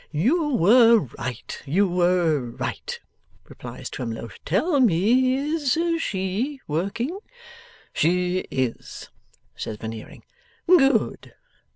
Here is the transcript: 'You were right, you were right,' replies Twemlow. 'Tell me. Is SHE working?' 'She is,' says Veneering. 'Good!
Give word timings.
'You 0.09 0.55
were 0.55 0.97
right, 1.19 1.61
you 1.63 1.87
were 1.87 2.39
right,' 2.41 2.99
replies 3.47 3.87
Twemlow. 3.87 4.29
'Tell 4.45 4.79
me. 4.79 5.35
Is 5.35 5.77
SHE 6.01 6.59
working?' 6.67 7.19
'She 7.93 8.39
is,' 8.49 9.11
says 9.55 9.77
Veneering. 9.77 10.23
'Good! 10.65 11.35